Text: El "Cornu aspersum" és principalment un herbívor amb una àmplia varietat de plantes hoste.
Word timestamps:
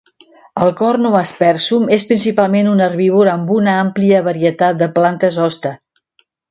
El 0.67 0.71
"Cornu 0.79 1.11
aspersum" 1.19 1.85
és 1.99 2.07
principalment 2.13 2.71
un 2.73 2.83
herbívor 2.87 3.33
amb 3.37 3.55
una 3.61 3.79
àmplia 3.87 4.27
varietat 4.31 4.85
de 4.85 4.93
plantes 4.99 5.43
hoste. 5.49 5.81